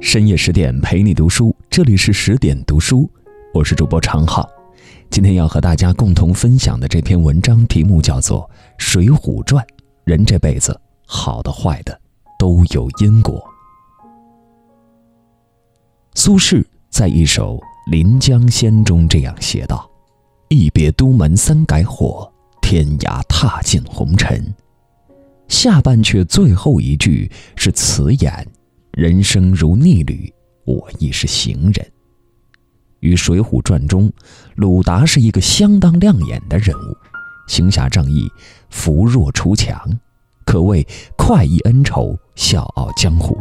[0.00, 3.08] 深夜十点陪你读书，这里是十点读书，
[3.52, 4.48] 我是主播常浩。
[5.10, 8.48] 今天要和大家共同分享的这篇文章题目叫做
[8.78, 9.62] 《水浒传》，
[10.04, 12.00] 人这辈子好的坏的
[12.38, 13.46] 都有因果。
[16.14, 17.56] 苏轼在一首
[17.90, 19.88] 《临江仙》中这样写道
[20.48, 22.32] ：“一别都门三改火，
[22.62, 24.42] 天涯踏尽红尘。”
[25.46, 28.46] 下半阙最后一句是词眼。
[29.00, 30.30] 人生如逆旅，
[30.66, 31.90] 我亦是行人。
[32.98, 34.12] 于《水浒传》中，
[34.56, 36.94] 鲁达是一个相当亮眼的人物，
[37.48, 38.30] 行侠仗义，
[38.68, 39.74] 扶弱除强，
[40.44, 40.86] 可谓
[41.16, 43.38] 快意恩仇，笑傲江湖。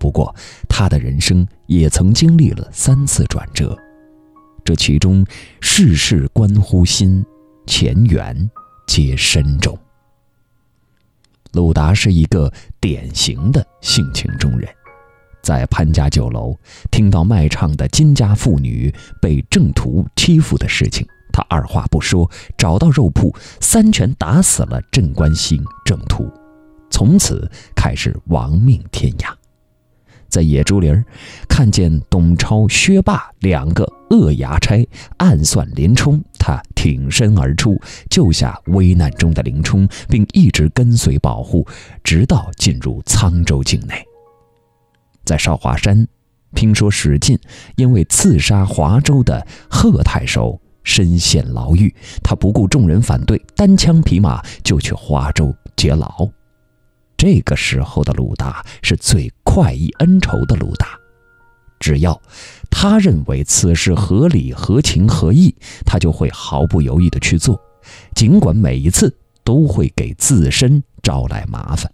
[0.00, 0.34] 不过，
[0.68, 3.78] 他的人生也曾经历了三次转折，
[4.64, 5.24] 这其中
[5.60, 7.24] 事事关乎心，
[7.68, 8.50] 前缘
[8.88, 9.78] 皆深重。
[11.52, 14.68] 鲁达是一个典型的性情中人，
[15.42, 16.54] 在潘家酒楼
[16.90, 26.30] 听到卖唱的金家妇女被郑屠欺负的事情，他二话不说，找到肉铺，三拳打死了镇关西郑屠，
[26.90, 29.32] 从此开始亡命天涯。
[30.28, 31.04] 在野猪林儿
[31.48, 41.66] 看见董超、薛霸两个恶牙差暗算林冲，他挺身而出，救下危难中的林冲，并一直跟随保护，
[42.04, 43.94] 直到进入沧州境内。
[45.24, 46.06] 在少华山，
[46.54, 47.38] 听说史进
[47.76, 56.08] 因为刺杀华州的贺太守，身陷牢狱，他不顾众人反对，单枪匹马就去华州劫牢。
[57.16, 60.88] 这个时候的鲁达是最快意恩仇的鲁达，
[61.80, 62.20] 只要
[62.70, 65.54] 他认为此事合理、合情、合义，
[65.84, 67.58] 他就会毫不犹豫地去做，
[68.14, 71.90] 尽管每一次都会给自身招来麻烦。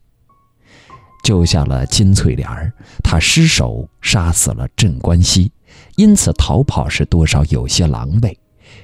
[1.22, 2.72] 救下了金翠莲儿，
[3.04, 5.52] 他失手杀死了镇关西，
[5.94, 8.34] 因此逃跑时多少有些狼狈。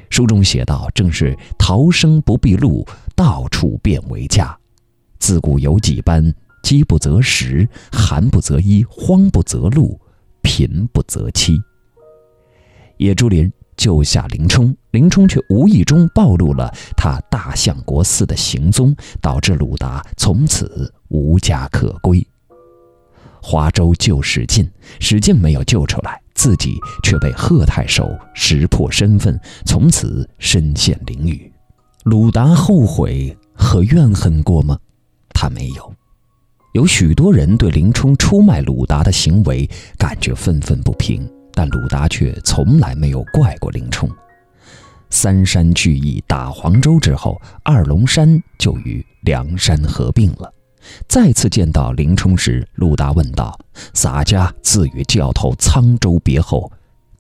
[0.08, 2.86] 书中写道：“正是逃生不必路，
[3.16, 4.56] 到处变为家。”
[5.18, 10.00] 自古有几般，饥不择食，寒不择衣，荒不择路，
[10.42, 11.60] 贫不择妻。
[12.96, 22.26] 野猪林救下林冲，林冲却无意中暴露了他大相国寺的行踪，导致鲁达从此无家可归。
[23.40, 24.68] 华州救史进，
[24.98, 31.50] 史进没有救出来，自己却被贺太守识破身份，从此身陷囹圄。
[32.02, 34.76] 鲁达后悔和怨恨过吗？
[35.41, 35.94] 他没有，
[36.72, 44.10] 有许多人对林冲出卖鲁达的行为感觉愤愤不平，但鲁达却从来没有怪过林冲。
[45.10, 50.53] 三山聚义打黄州之后，二龙山就与梁山合并了。
[51.09, 53.56] 再次见到林冲时，鲁达问道
[53.94, 56.69] ：“洒家自与教头沧州别后，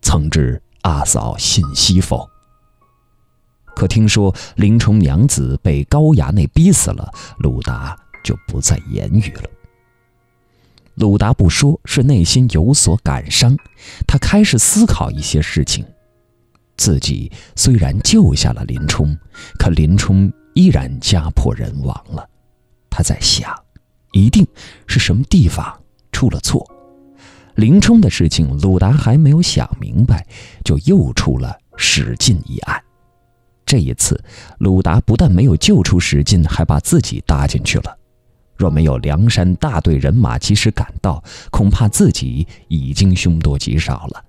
[0.02, 2.28] 曾知阿嫂信息否？”
[3.76, 7.96] 可听说林冲娘子被高衙内逼死了，鲁达。
[8.22, 9.50] 就不再言语了。
[10.94, 13.56] 鲁达不说，是内心有所感伤。
[14.06, 15.84] 他开始思考一些事情。
[16.76, 19.16] 自己虽然救下了林冲，
[19.58, 22.28] 可林冲依然家破人亡了。
[22.88, 23.52] 他在想，
[24.12, 24.46] 一定
[24.86, 25.80] 是什么地方
[26.12, 26.68] 出了错。
[27.56, 30.24] 林冲的事情，鲁达还没有想明白，
[30.64, 32.80] 就又出了史进一案。
[33.66, 34.22] 这一次，
[34.58, 37.97] 鲁达不但没有救出史进，还把自己搭进去了。
[38.58, 44.24] 若没有梁山大队人马及时赶到，恐怕自己已经凶多吉少了。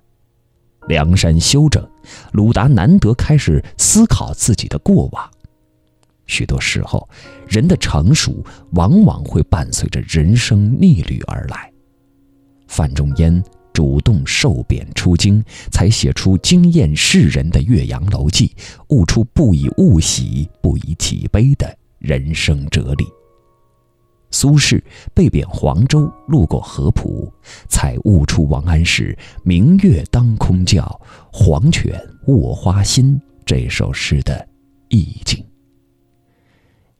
[0.88, 1.86] 梁山休整，
[2.32, 5.30] 鲁达难得开始思考自己的过往。
[6.28, 7.10] 许多时候，
[7.48, 11.72] 人的成熟往往会伴随着人生逆旅而来。
[12.68, 18.48] 范仲淹主动受贬出京，才写出惊艳世人的《岳阳楼记》，
[18.90, 23.08] 悟出不以物喜，不以己悲的人生哲理。
[24.32, 24.82] 苏轼
[25.14, 27.32] 被贬黄州，路过合浦，
[27.68, 34.48] 才悟出王安石“明月当空照，黄泉卧花心”这首诗的
[34.90, 35.44] 意境。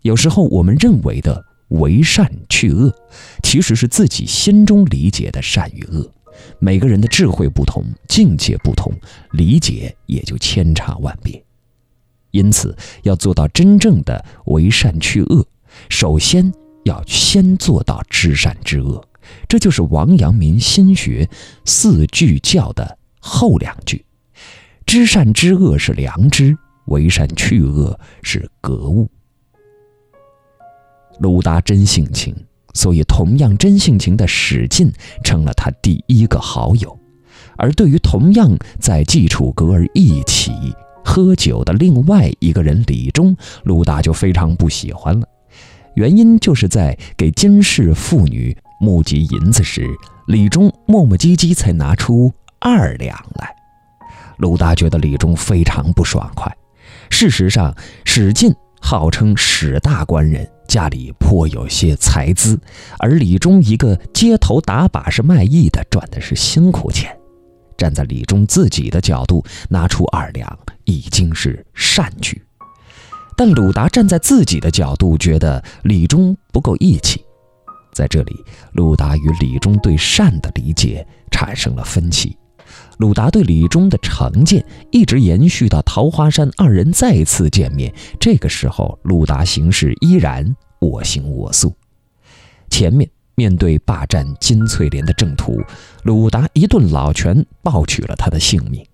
[0.02, 2.92] 有时候，我们认为的为善去恶，
[3.44, 6.12] 其实是自己心中理解的善与恶。
[6.58, 8.92] 每个人的智慧不同，境界不同，
[9.34, 11.44] 理解也就千差万别。
[12.32, 15.46] 因此，要做到真正的为善去恶，
[15.90, 16.52] 首先。
[16.90, 19.02] 要先做到知善知恶，
[19.48, 21.30] 这就是王阳明心学
[21.64, 24.04] 四句教的后两句。
[24.88, 29.08] 知善知恶是良知，为善去恶是格物。
[31.20, 32.36] 鲁达真性情，
[32.74, 34.92] 所以同样真性情的史进
[35.24, 36.98] 成了他第一个好友。
[37.56, 40.52] 而对于同样在季楚阁儿一起
[41.06, 45.28] 喝酒的另外一个人李忠，鲁达就非常不喜欢了。
[45.96, 49.86] 原因就是在给金氏妇女募集银子时，
[50.28, 53.54] 李忠磨磨唧唧才拿出二两来。
[54.38, 56.56] 鲁达觉得李忠非常不爽快。
[57.10, 57.76] 事实上，
[58.06, 62.58] 史进号称史大官人，家里颇有些财资，
[63.00, 67.14] 而李忠一个街头打把式卖艺的，赚的是辛苦钱。
[67.78, 72.42] 站在李忠自己的角度，拿出二两已经是善举。
[73.40, 77.24] 但鲁达站在自己的角度，觉得李忠不够义气。
[77.94, 78.36] 在这里，
[78.74, 82.36] 鲁达与李忠对善的理解产生了分歧。
[82.98, 87.94] 鲁达对李忠的成见一直延续到桃花山二人再次见面。
[88.20, 91.74] 这个时候，鲁达行事依然我行我素。
[92.70, 93.10] 前面。
[93.36, 95.62] 面对霸占金翠莲的正途，
[96.04, 98.86] 鲁达一顿老拳抱取了他的性命。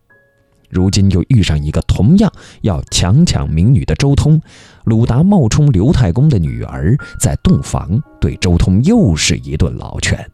[0.70, 2.32] 如今又遇上一个同样
[2.62, 4.42] 要强抢民女的周通，
[4.84, 10.30] 鲁达冒充刘太公的女儿，在洞房对周通又是一顿老拳。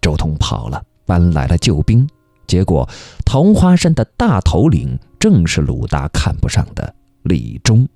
[0.00, 2.08] 周通跑了，搬来了救兵，
[2.46, 2.88] 结果
[3.24, 7.88] 桃花山的大头领正是鲁达看不上的李忠。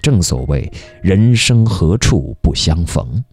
[0.00, 0.72] 正所谓
[1.02, 3.24] 人生何处不相逢。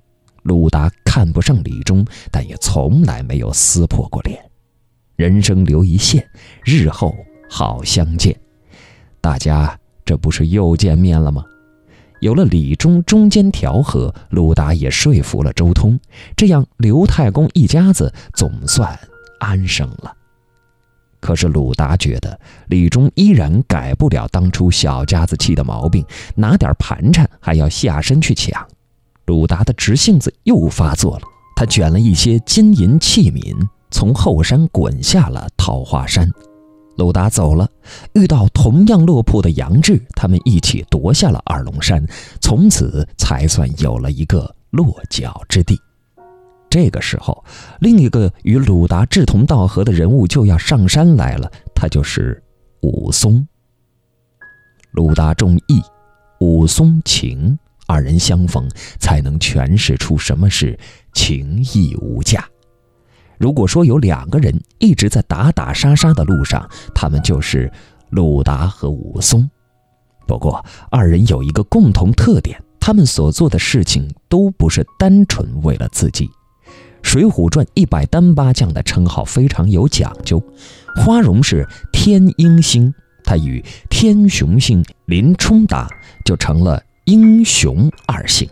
[0.42, 4.39] 鲁达看不上李忠，但也从来没有撕破过脸。
[5.15, 6.27] 人生留一线，
[6.63, 7.15] 日后
[7.50, 8.35] 好相见。
[9.21, 11.44] 大家这不是又见面了吗？
[12.21, 16.00] 有了李忠中间调和，鲁达也说服了周通，
[16.35, 18.97] 这样刘太公一家子总算
[19.39, 20.13] 安生了。
[21.19, 28.65] 可是鲁达觉得李忠依然改不了当初小家子气的毛病，拿点盘缠还要下身去抢。
[29.25, 31.23] 鲁达的直性子又发作了，
[31.56, 33.56] 他卷了一些金银器皿，
[33.92, 36.30] 从后山滚下了桃花山。
[36.98, 37.70] 鲁达走了，
[38.14, 42.06] 遇到同样落魄的杨志，他们一起夺下了二龙山，
[42.40, 45.78] 从此才算有了一个落脚之地。
[46.70, 47.44] 这个时候，
[47.80, 52.42] 另一个与鲁达志同道合的人物就要上山来了，他就是
[52.82, 53.46] 武松。
[54.92, 55.82] 鲁达重义，
[56.40, 57.58] 武松情。
[57.88, 58.68] 二人相逢，
[59.00, 60.80] 才能诠释出什么是
[61.14, 62.44] 情义无价。
[63.38, 67.72] 如果说有两个人一直在打打杀杀的路上，他们就是
[68.10, 69.50] 鲁达和武松。
[70.28, 76.26] 不过，二人有一个共同特点：他们所做的事情都不是单纯为了自己。
[77.02, 80.42] 《水浒传》一百单八将的称号非常有讲究。
[80.96, 82.94] 花荣是天鹰星，
[83.24, 85.88] 他与天雄星林冲打，
[86.24, 86.82] 就成了。
[87.06, 88.50] 英雄二姓，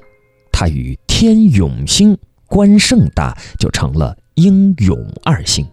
[0.51, 2.15] 他与天勇星
[2.45, 5.65] 关胜打，就成了英勇二姓。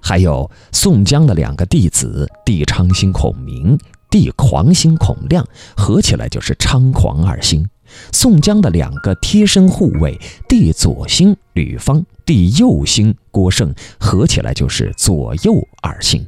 [0.00, 3.76] 还有宋江的两个弟子帝昌星孔明、
[4.08, 5.44] 帝狂星孔亮，
[5.76, 7.68] 合起来就是猖狂二星。
[8.12, 10.18] 宋江的两个贴身护卫
[10.48, 16.26] 帝左星吕方、帝右星郭盛，合起来就是左右二星。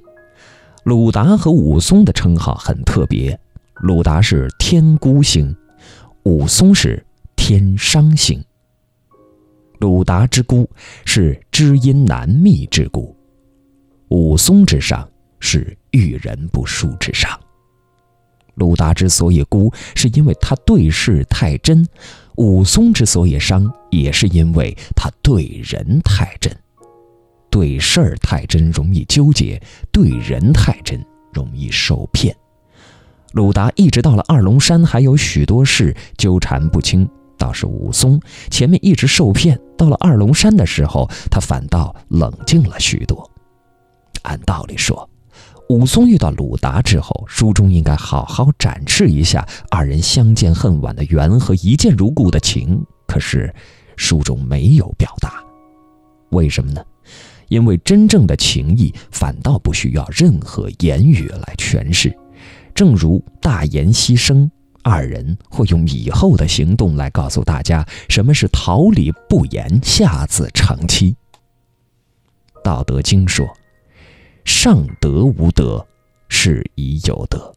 [0.85, 3.39] 鲁达和武松的称号很特别。
[3.75, 5.55] 鲁达是天孤星，
[6.25, 7.05] 武松是
[7.37, 8.43] 天伤星。
[9.79, 10.69] 鲁达之孤
[11.05, 13.15] 是知音难觅之孤，
[14.09, 15.09] 武松之伤
[15.39, 17.31] 是遇人不淑之伤。
[18.57, 21.85] 鲁达之所以孤，是因为他对事太真；
[22.37, 26.53] 武松之所以伤，也是因为他对人太真。
[27.49, 31.01] 对事儿太真容易纠结，对人太真
[31.33, 32.35] 容易受骗。
[33.33, 37.09] 鲁达一直到了二龙山，还有许多事纠缠不清。
[37.39, 43.31] 倒是武松前面一直受骗，到了二龙山的时候，他反倒冷静了许多。
[44.23, 45.09] 按道理说，
[45.71, 52.85] 武松遇到鲁达之后，书中应该好好展示一下二人相见恨晚的缘和一见如故的情。
[53.07, 53.55] 可是
[53.97, 55.43] 书中没有表达，
[56.31, 56.85] 为什么呢？
[57.49, 62.15] 因为真正的情谊反倒不需要任何言语来诠释。
[62.75, 64.49] 正如大言牺牲，
[64.89, 71.15] 二人会用以后的行动来告诉大家什么是桃李不言，下自成蹊。
[72.65, 73.47] 道德经说
[74.45, 75.87] ：“上德无德，
[76.29, 77.53] 是以有德；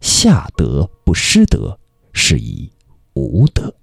[0.00, 1.78] 下德不失德，
[2.12, 2.70] 是以
[3.14, 3.74] 无德。”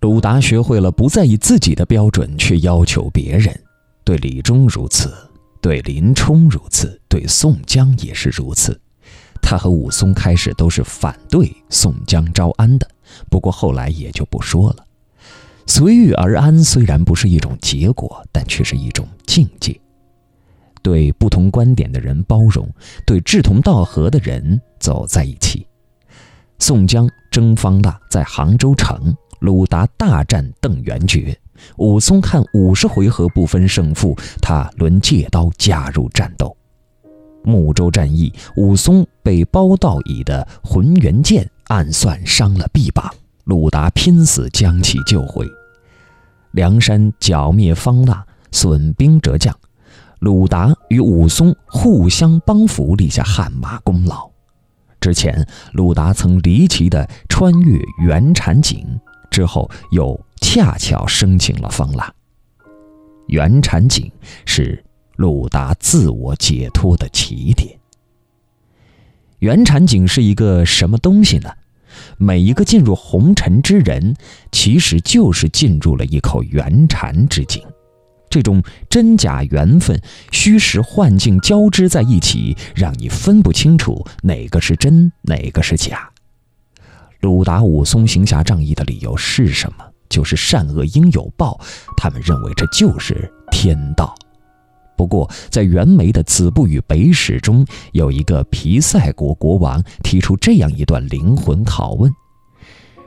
[0.00, 3.58] 鲁达学会了不再以自己的标准去要求别人，
[4.04, 5.12] 对李忠如此，
[5.60, 8.78] 对林冲如此，对宋江也是如此。
[9.48, 12.88] 他和武松开始都是反对宋江招安的，
[13.30, 14.84] 不过后来也就不说了。
[15.68, 19.80] 随遇而安虽然不是一种结果，但却是一种境界。
[20.82, 22.68] 对不同观点的人包容，
[23.06, 25.64] 对志同道合的人走在一起。
[26.58, 31.38] 宋江征方腊在杭州城，鲁达大战邓元觉，
[31.76, 36.56] 武松看五十回合不分胜负，他抡借刀加入战斗。
[37.46, 43.08] 睦州战役，武松被包道乙的浑元剑暗算伤了臂膀，
[43.44, 45.46] 鲁达拼死将其救回。
[46.50, 49.54] 梁山剿灭方腊，损兵折将。
[50.18, 54.28] 鲁达与武松互相帮扶，立下汗马功劳。
[54.98, 58.98] 之前，鲁达曾离奇地穿越袁禅井，
[59.30, 62.12] 之后又恰巧生擒了方腊。
[63.28, 64.10] 袁禅井
[64.46, 64.82] 是
[65.16, 67.78] 鲁达自我解脱的起点。
[69.38, 71.50] 袁禅景是一个什么东西呢？
[72.18, 74.14] 每一个进入红尘之人，
[74.52, 77.62] 其实就是进入了一口袁禅之井。
[78.28, 79.98] 这种真假缘分、
[80.30, 86.10] 虚实幻境交织在一起，让你分不清楚哪个是真，哪个是假。
[87.20, 89.84] 鲁达、武松行侠仗义的理由是什么？
[90.08, 91.58] 就是善恶应有报，
[91.96, 94.14] 他们认为这就是天道。
[94.96, 102.10] 不过，在袁枚的《子不语北史》中，有一个皮塞国国王提出这样一段灵魂拷问：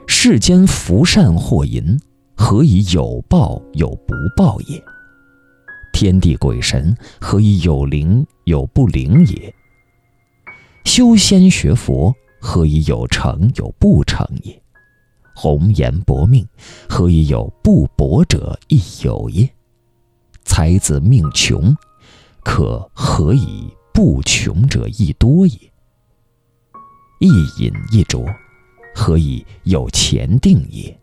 [0.06, 1.98] 世间福善祸淫，
[2.36, 4.82] 何以有报有不报也？
[5.92, 9.54] 天地鬼神何以有灵有不灵也？
[10.84, 14.62] 修仙学佛何以有成有不成也？
[15.34, 16.46] 红颜薄命
[16.88, 19.48] 何以有不薄者亦有也？
[20.50, 21.76] 才子命穷，
[22.42, 25.56] 可何以不穷者亦多也？
[27.20, 27.28] 一
[27.62, 28.26] 饮一啄，
[28.92, 30.98] 何以有前定也？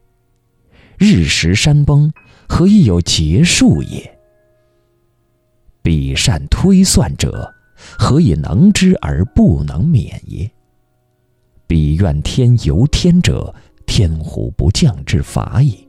[0.97, 2.11] 日食山崩，
[2.49, 4.19] 何以有结束也？
[5.81, 7.53] 彼善推算者，
[7.97, 10.51] 何以能知而不能免也？
[11.67, 15.71] 彼怨天尤天者，天乎不降之法也。《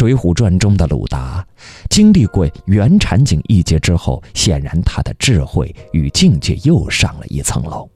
[0.00, 1.46] 水浒传》中的鲁达，
[1.90, 7.86] 经历过袁禅景一劫之后，显然他的智慧与境界又上了一层楼，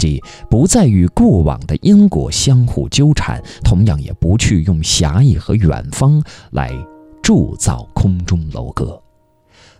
[0.00, 0.20] 即
[0.50, 6.20] 不再与过往的因果相互纠缠，同样也不去用侠义和远方
[6.50, 6.72] 来。
[7.22, 9.00] 铸造空中楼阁，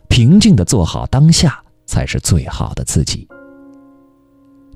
[0.08, 3.26] 平静地做好当下，才是最好的自己。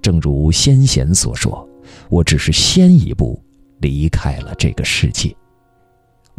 [0.02, 1.64] 正如先贤所说
[2.10, 3.40] ：“我只是先一步
[3.80, 5.32] 离开了这个世界。”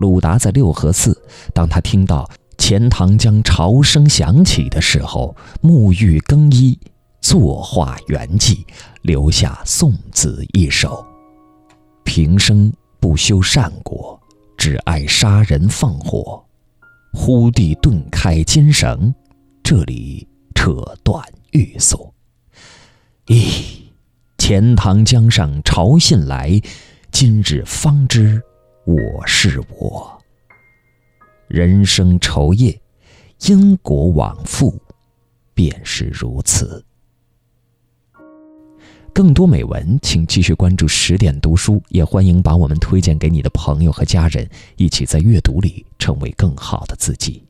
[0.02, 1.16] 鲁达在六合寺，
[1.54, 2.28] 当他听到
[2.58, 6.76] 钱塘江潮声响起的时候，沐浴更衣，
[7.22, 8.66] 作画圆寂，
[9.04, 11.06] 留下宋子一首
[12.04, 14.20] ：“平生不修善果。”
[14.58, 16.44] 只爱杀人放火，
[17.14, 19.14] 忽地顿开金绳，
[19.64, 22.14] 这里扯断玉锁。
[23.28, 23.52] 咦，
[24.38, 26.62] 钱塘江上潮信来，
[27.12, 28.40] 今日方知
[28.86, 30.20] 我是我。
[31.48, 32.82] 人生愁夜，
[33.48, 34.82] 因果往复，
[35.54, 36.84] 便是如此。
[39.14, 47.44] 更多美文，请继续关注十点读书，也欢迎把我们推荐给你的朋友和家人，一起在阅读里成为更好的自己。